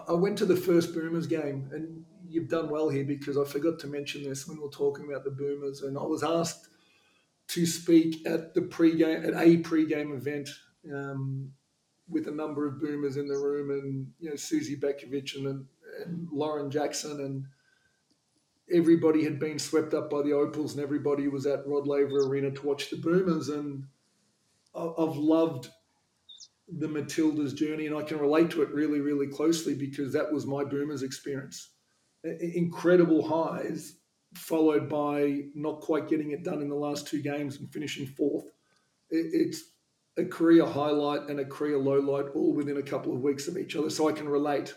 [0.09, 3.79] I went to the first Boomers game, and you've done well here because I forgot
[3.81, 6.68] to mention this when we were talking about the Boomers, and I was asked
[7.49, 10.49] to speak at the pre-game at a pre-game event
[10.92, 11.52] um,
[12.08, 15.66] with a number of boomers in the room, and you know Suzy Batkovic and,
[16.04, 17.44] and Lauren Jackson, and
[18.72, 22.50] everybody had been swept up by the Opals, and everybody was at Rod Laver Arena
[22.50, 23.84] to watch the boomers, and
[24.74, 25.68] I've loved
[26.68, 30.46] the Matildas journey, and I can relate to it really, really closely because that was
[30.46, 31.70] my boomers experience.
[32.22, 33.96] Incredible highs,
[34.34, 38.44] followed by not quite getting it done in the last two games and finishing fourth.
[39.10, 39.64] It's
[40.20, 43.56] a career highlight and a career low light all within a couple of weeks of
[43.56, 44.74] each other, so I can relate.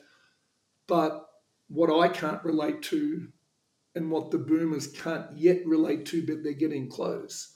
[0.88, 1.28] But
[1.68, 3.28] what I can't relate to,
[3.96, 7.56] and what the boomers can't yet relate to, but they're getting close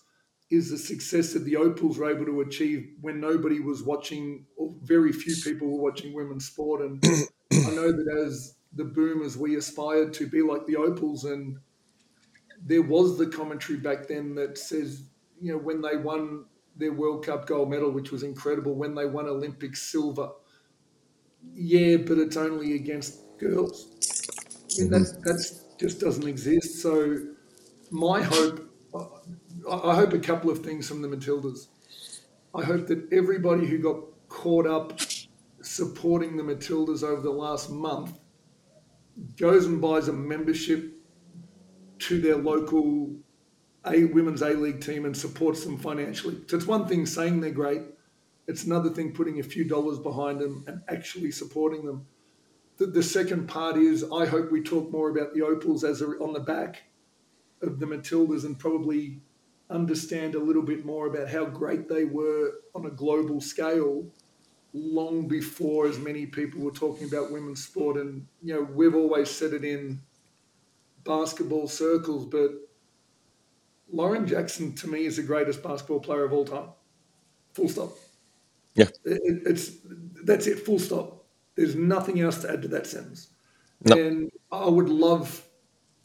[0.50, 4.73] is the success that the Opals were able to achieve when nobody was watching, or
[4.84, 6.82] very few people were watching women's sport.
[6.82, 7.04] And
[7.52, 11.26] I know that as the boomers, we aspired to be like the Opals.
[11.26, 11.58] And
[12.63, 15.04] there was the commentary back then that says,
[15.41, 16.45] you know, when they won
[16.78, 20.30] their World Cup gold medal, which was incredible, when they won Olympic silver,
[21.54, 23.88] yeah, but it's only against girls.
[24.78, 25.22] Mean, that mm-hmm.
[25.24, 26.82] that's just doesn't exist.
[26.82, 27.18] So
[27.92, 28.70] my hope
[29.70, 31.68] I hope a couple of things from the Matildas.
[32.56, 33.98] I hope that everybody who got
[34.30, 35.00] caught up
[35.62, 38.18] supporting the Matildas over the last month
[39.38, 40.94] goes and buys a membership
[42.00, 43.16] to their local
[43.93, 46.38] a women's A League team and supports them financially.
[46.47, 47.82] So it's one thing saying they're great,
[48.47, 52.08] it's another thing putting a few dollars behind them and actually supporting them.
[52.78, 56.08] The, the second part is I hope we talk more about the Opals as a,
[56.19, 56.84] on the back
[57.62, 59.19] of the Matildas and probably
[59.69, 64.06] understand a little bit more about how great they were on a global scale
[64.73, 67.97] long before as many people were talking about women's sport.
[67.97, 70.00] And, you know, we've always said it in
[71.04, 72.52] basketball circles, but
[73.91, 76.69] Lauren Jackson to me is the greatest basketball player of all time.
[77.54, 77.91] Full stop.
[78.76, 78.89] Yeah.
[79.06, 79.71] It, it's
[80.23, 81.26] that's it, full stop.
[81.56, 83.30] There's nothing else to add to that sentence.
[83.86, 83.95] No.
[83.95, 85.43] And I would love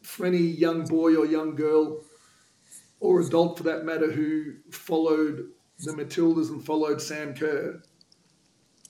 [0.02, 2.02] for any young boy or young girl
[3.00, 5.48] or adult for that matter who followed
[5.80, 7.82] the Matildas and followed Sam Kerr,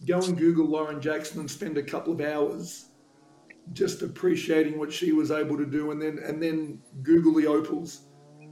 [0.06, 2.86] go and Google Lauren Jackson and spend a couple of hours
[3.72, 8.02] just appreciating what she was able to do, and then and then Google the Opals,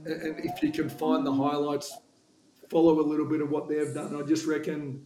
[0.05, 1.95] and if you can find the highlights,
[2.69, 4.15] follow a little bit of what they've done.
[4.15, 5.05] I just reckon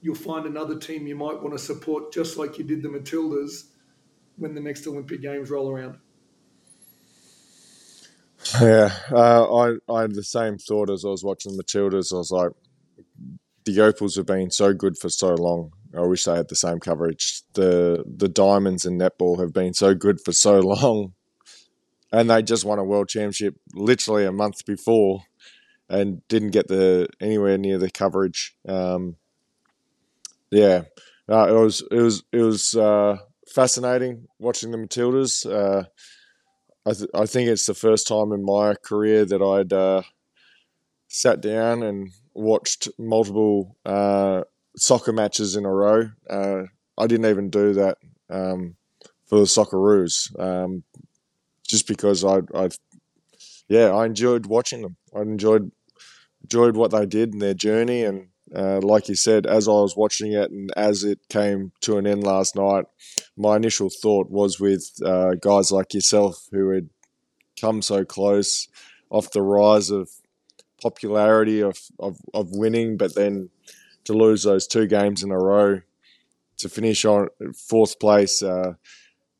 [0.00, 3.68] you'll find another team you might want to support, just like you did the Matildas
[4.36, 5.98] when the next Olympic Games roll around.
[8.60, 12.12] Yeah, uh, I I had the same thought as I was watching the Matildas.
[12.12, 12.50] I was like,
[13.64, 15.72] the Opals have been so good for so long.
[15.96, 17.42] I wish they had the same coverage.
[17.54, 21.14] The the Diamonds in netball have been so good for so long,
[22.12, 25.22] and they just won a world championship literally a month before,
[25.88, 28.54] and didn't get the anywhere near the coverage.
[28.68, 29.16] Um,
[30.50, 30.82] yeah,
[31.28, 33.16] uh, it was it was it was uh,
[33.54, 35.46] fascinating watching the Matildas.
[35.50, 35.84] Uh,
[36.84, 40.02] I, th- I think it's the first time in my career that I'd uh,
[41.08, 44.42] sat down and watched multiple uh,
[44.76, 46.10] soccer matches in a row.
[46.98, 47.98] I didn't even do that
[48.30, 48.76] um,
[49.26, 50.84] for the Socceroos, um,
[51.72, 52.68] just because I, I,
[53.66, 54.96] yeah, I enjoyed watching them.
[55.16, 55.72] I enjoyed
[56.42, 59.96] enjoyed what they did and their journey, and uh, like you said, as I was
[59.96, 62.84] watching it and as it came to an end last night,
[63.38, 66.90] my initial thought was with uh, guys like yourself who had
[67.58, 68.68] come so close
[69.08, 70.10] off the rise of
[70.82, 73.48] popularity of, of, of winning, but then
[74.04, 75.80] to lose those two games in a row
[76.58, 78.42] to finish on fourth place.
[78.42, 78.74] Uh,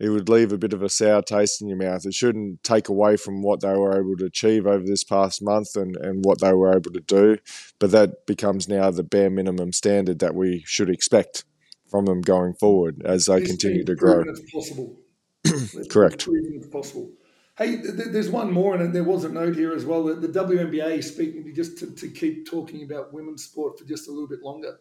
[0.02, 2.04] it would leave a bit of a sour taste in your mouth.
[2.04, 5.76] It shouldn't take away from what they were able to achieve over this past month
[5.76, 7.38] and, and what they were able to do.
[7.78, 11.44] But that becomes now the bare minimum standard that we should expect
[11.88, 14.24] from them going forward as they it's continue to grow.
[14.52, 14.98] possible.
[15.88, 16.28] Correct.
[16.72, 17.12] possible.
[17.56, 20.02] Hey, there's one more, and there was a note here as well.
[20.02, 24.26] The WNBA, speaking just to, to keep talking about women's sport for just a little
[24.26, 24.80] bit longer.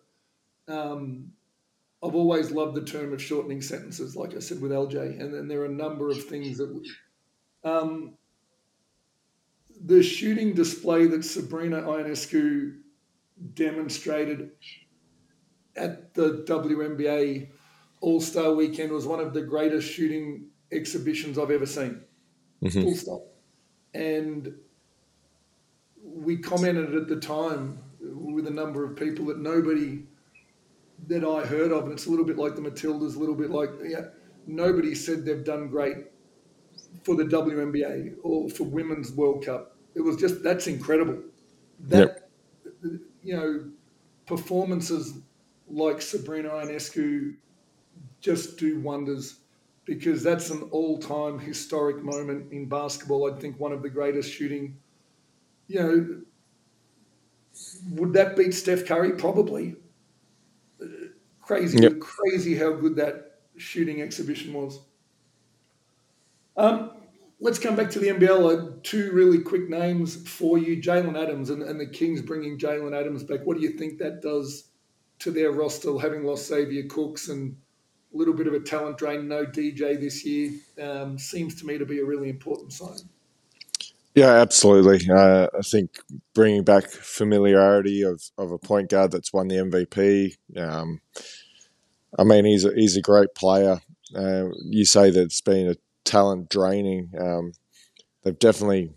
[0.68, 1.34] Um,
[2.04, 5.48] I've always loved the term of shortening sentences, like I said with LJ, and then
[5.48, 6.84] there are a number of things that.
[7.64, 8.16] Um,
[9.84, 12.78] the shooting display that Sabrina Ionescu
[13.54, 14.52] demonstrated
[15.76, 17.50] at the WNBA
[18.02, 22.02] All Star Weekend was one of the greatest shooting exhibitions I've ever seen.
[22.64, 22.84] Mm-hmm.
[22.84, 23.22] Full stop.
[23.94, 24.54] And
[26.04, 30.04] we commented at the time with a number of people that nobody
[31.12, 33.52] that I heard of, and it's a little bit like the Matildas, a little bit
[33.52, 34.06] like yeah,
[34.48, 35.98] nobody said they've done great
[37.04, 39.76] for the WNBA or for Women's World Cup.
[39.94, 41.20] It was just that's incredible.
[41.82, 42.30] that
[42.64, 42.94] yep.
[43.24, 43.66] you know
[44.26, 45.20] performances
[45.70, 47.36] like Sabrina Ionescu
[48.22, 49.40] just do wonders
[49.84, 53.30] because that's an all-time historic moment in basketball.
[53.34, 54.78] I think one of the greatest shooting.
[55.68, 56.22] You know,
[57.96, 59.14] would that beat Steph Curry?
[59.14, 59.76] Probably.
[61.52, 62.00] Crazy, yep.
[62.00, 64.80] crazy how good that shooting exhibition was.
[66.56, 66.92] Um,
[67.42, 68.70] let's come back to the NBL.
[68.70, 72.98] Uh, two really quick names for you: Jalen Adams and, and the Kings bringing Jalen
[72.98, 73.42] Adams back.
[73.44, 74.70] What do you think that does
[75.20, 77.58] to their roster, having lost Xavier Cooks and
[78.14, 79.28] a little bit of a talent drain?
[79.28, 83.10] No DJ this year um, seems to me to be a really important sign.
[84.16, 85.10] Yeah, absolutely.
[85.10, 86.00] Uh, I think
[86.34, 90.36] bringing back familiarity of, of a point guard that's won the MVP.
[90.58, 91.00] Um,
[92.18, 93.82] I mean, he's a, he's a great player.
[94.16, 97.12] Uh, you say that it's been a talent draining.
[97.20, 97.54] Um,
[98.24, 98.92] they've definitely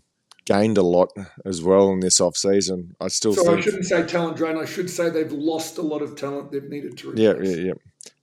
[0.45, 1.11] gained a lot
[1.43, 2.95] as well in this off season.
[2.99, 4.57] I still so think, I shouldn't say talent drain.
[4.57, 7.23] I should say they've lost a lot of talent they've needed to replace.
[7.23, 7.73] Yeah, yeah, yeah.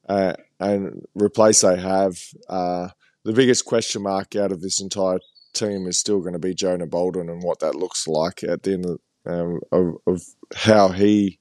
[0.08, 2.18] Uh, and replace they have.
[2.48, 2.88] Uh,
[3.24, 5.20] the biggest question mark out of this entire
[5.52, 8.72] team is still going to be Jonah Bolden and what that looks like at the
[8.72, 10.22] end of, um, of, of
[10.54, 11.38] how he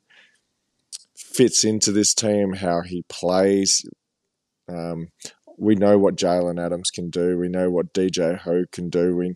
[1.41, 3.83] fits into this team, how he plays.
[4.69, 5.07] Um,
[5.57, 7.35] we know what Jalen Adams can do.
[7.37, 9.15] We know what DJ Hogg can do.
[9.15, 9.33] We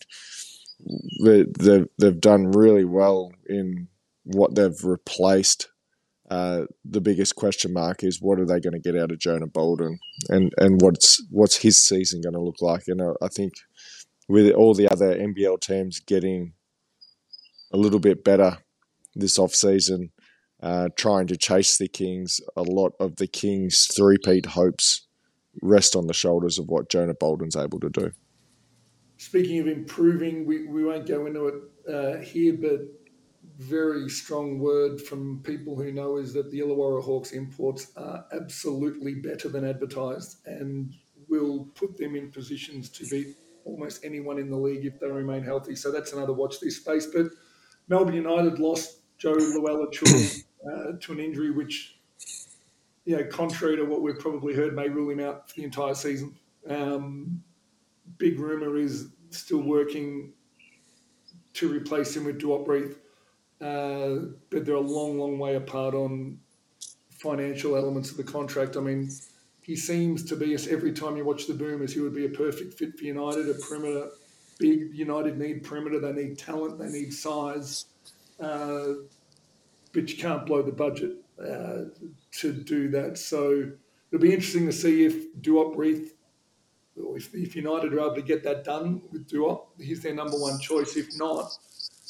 [1.23, 3.87] they, they've they've done really well in
[4.23, 5.69] what they've replaced.
[6.29, 9.47] Uh, the biggest question mark is what are they going to get out of Jonah
[9.47, 9.97] Bolden,
[10.29, 12.83] and and what's what's his season going to look like?
[12.87, 13.53] And I, I think
[14.27, 16.53] with all the other NBL teams getting
[17.73, 18.59] a little bit better
[19.15, 20.11] this off season,
[20.61, 25.07] uh, trying to chase the Kings, a lot of the Kings' three-peat hopes
[25.61, 28.11] rest on the shoulders of what Jonah Bolden's able to do.
[29.17, 31.55] Speaking of improving, we, we won't go into it
[31.91, 32.81] uh, here, but
[33.57, 39.15] very strong word from people who know is that the Illawarra Hawks imports are absolutely
[39.15, 40.93] better than advertised and
[41.29, 45.43] will put them in positions to beat almost anyone in the league if they remain
[45.43, 45.75] healthy.
[45.75, 47.05] So that's another watch this space.
[47.07, 47.27] But
[47.87, 49.87] Melbourne United lost Joe Luella
[50.69, 51.97] uh, to an injury which,
[53.05, 55.95] you know, contrary to what we've probably heard, may rule him out for the entire
[55.95, 56.35] season.
[56.69, 57.43] Um,
[58.17, 60.33] big rumour is still working
[61.53, 62.97] to replace him with Duop Reath.
[63.61, 66.37] Uh, but they're a long, long way apart on
[67.09, 68.75] financial elements of the contract.
[68.75, 69.09] I mean,
[69.61, 72.77] he seems to be, every time you watch the Boomers, he would be a perfect
[72.77, 74.09] fit for United, a perimeter.
[74.59, 77.85] Big United need perimeter, they need talent, they need size.
[78.39, 78.93] Uh,
[79.95, 81.85] but you can't blow the budget uh,
[82.33, 83.17] to do that.
[83.17, 83.71] So
[84.11, 86.11] it'll be interesting to see if Duop Reath
[86.97, 90.59] if, if United are able to get that done with Duop, he's their number one
[90.59, 90.95] choice.
[90.95, 91.51] If not,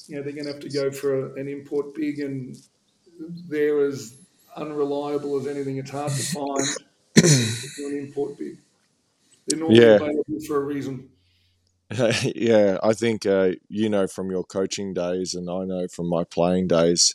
[0.07, 2.55] you know, they're going to have to go for a, an import big, and
[3.47, 4.15] they're as
[4.55, 5.77] unreliable as anything.
[5.77, 6.67] It's hard to find
[7.79, 8.57] an import big.
[9.47, 9.95] They're normally yeah.
[9.95, 11.09] available for a reason.
[12.23, 16.23] yeah, I think uh, you know from your coaching days, and I know from my
[16.23, 17.13] playing days,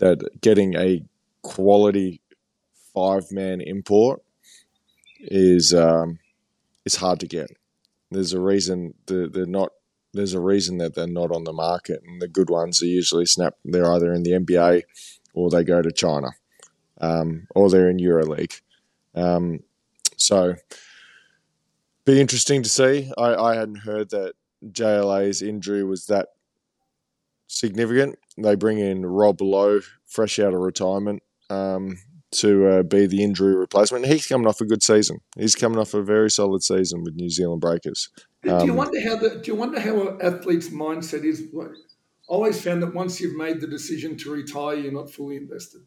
[0.00, 1.02] that getting a
[1.42, 2.20] quality
[2.92, 4.22] five man import
[5.20, 6.18] is um,
[6.84, 7.50] it's hard to get.
[8.10, 9.70] There's a reason they're, they're not.
[10.12, 13.26] There's a reason that they're not on the market, and the good ones are usually
[13.26, 13.54] snap.
[13.64, 14.82] They're either in the NBA
[15.34, 16.30] or they go to China,
[17.00, 18.60] um, or they're in EuroLeague.
[19.14, 19.60] Um,
[20.16, 20.56] so,
[22.04, 23.12] be interesting to see.
[23.16, 24.32] I, I hadn't heard that
[24.66, 26.30] JLA's injury was that
[27.46, 28.18] significant.
[28.42, 31.22] They bring in Rob Loe, fresh out of retirement.
[31.48, 31.96] Um,
[32.32, 34.06] to uh, be the injury replacement.
[34.06, 35.18] He's coming off a good season.
[35.36, 38.08] He's coming off a very solid season with New Zealand Breakers.
[38.48, 41.42] Um, do you um, wonder how the, Do you wonder how an athlete's mindset is?
[41.52, 41.66] I
[42.28, 45.82] always found that once you've made the decision to retire, you're not fully invested.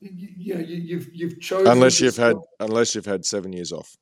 [0.00, 3.72] You, you know, you, you've you've chosen unless you've had unless you've had seven years
[3.72, 3.96] off.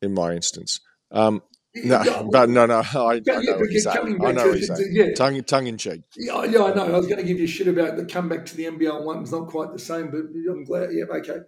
[0.00, 1.42] In my instance, um,
[1.84, 2.76] no, but no, no.
[2.76, 4.18] I, I know what you're saying.
[4.24, 4.88] I know what you're saying.
[4.92, 5.14] Yeah.
[5.14, 6.02] Tongue, tongue in cheek.
[6.16, 6.86] Yeah, yeah, I know.
[6.86, 9.22] I was going to give you shit about the comeback to the NBL one.
[9.22, 10.20] It's not quite the same, but
[10.50, 10.90] I'm glad.
[10.92, 11.40] Yeah, okay.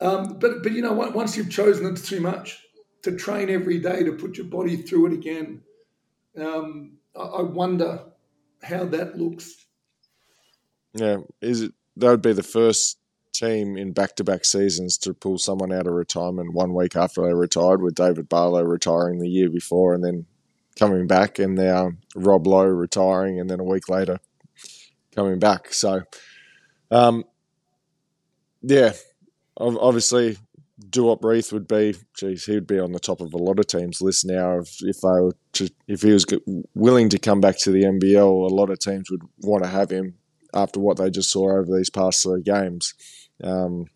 [0.00, 0.92] Um, but but you know?
[0.92, 2.60] Once you've chosen, it's too much
[3.02, 5.62] to train every day to put your body through it again.
[6.38, 8.04] Um, I, I wonder
[8.62, 9.66] how that looks.
[10.94, 11.72] Yeah, is it?
[11.96, 12.98] That would be the first
[13.32, 17.22] team in back to back seasons to pull someone out of retirement one week after
[17.22, 20.26] they retired, with David Barlow retiring the year before and then
[20.76, 24.18] coming back, and now Rob Loe retiring, and then a week later
[25.14, 25.72] coming back.
[25.72, 26.02] So,
[26.90, 27.24] um,
[28.62, 28.92] yeah,
[29.56, 30.38] obviously
[30.88, 33.66] Duop Reath would be, geez, he would be on the top of a lot of
[33.66, 34.58] teams' list now.
[34.58, 36.24] If, if they were to, if he was
[36.74, 39.90] willing to come back to the NBL, a lot of teams would want to have
[39.90, 40.14] him
[40.54, 42.94] after what they just saw over these past three games.
[43.42, 43.86] Um,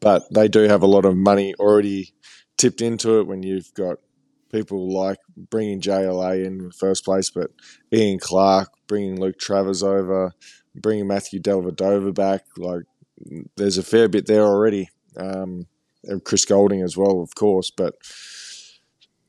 [0.00, 2.14] but they do have a lot of money already
[2.56, 3.98] tipped into it when you've got
[4.52, 7.50] people like bringing JLA in the first place, but
[7.92, 10.32] Ian Clark, bringing Luke Travers over,
[10.74, 12.44] bringing Matthew Dellavedova back.
[12.56, 12.82] Like,
[13.56, 14.88] there's a fair bit there already.
[15.16, 15.66] Um,
[16.24, 17.94] Chris Goulding as well, of course, but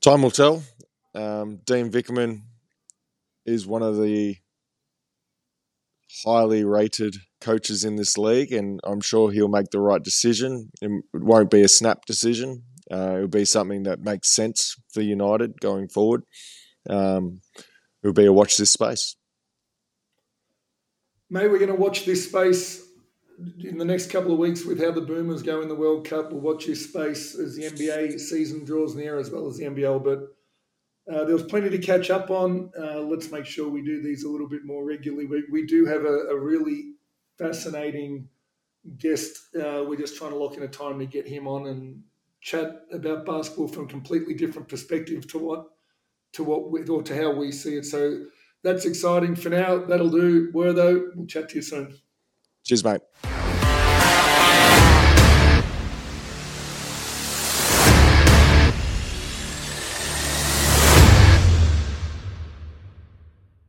[0.00, 0.62] time will tell.
[1.14, 2.42] Um, Dean Vickerman
[3.44, 4.36] is one of the
[6.24, 10.70] highly rated coaches in this league, and I'm sure he'll make the right decision.
[10.80, 12.62] It won't be a snap decision.
[12.90, 16.22] Uh, it'll be something that makes sense for United going forward.
[16.88, 17.40] Um,
[18.02, 19.16] it'll be a watch this space.
[21.30, 22.82] Mate, we're going to watch this space
[23.64, 26.30] in the next couple of weeks with how the Boomers go in the World Cup.
[26.30, 30.04] We'll watch this space as the NBA season draws near, as well as the NBL.
[30.04, 30.18] But
[31.12, 32.70] uh, there was plenty to catch up on.
[32.78, 35.26] Uh, let's make sure we do these a little bit more regularly.
[35.26, 36.91] We, we do have a, a really
[37.38, 38.28] fascinating
[38.98, 39.54] guest.
[39.54, 42.02] Uh, we're just trying to lock in a time to get him on and
[42.40, 45.66] chat about basketball from a completely different perspective to what
[46.32, 47.84] to what we, or to how we see it.
[47.84, 48.24] So
[48.62, 49.36] that's exciting.
[49.36, 50.50] For now, that'll do.
[50.52, 51.94] Were though, we'll chat to you soon.
[52.64, 53.31] Cheers, mate.